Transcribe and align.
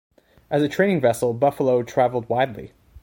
As 0.49 0.63
a 0.63 0.67
training 0.67 0.99
vessel, 0.99 1.31
"Buffalo" 1.31 1.83
traveled 1.83 2.27
widely. 2.27 2.71